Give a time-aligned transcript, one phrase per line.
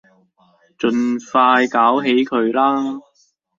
[0.79, 3.01] 盡快搞起佢啦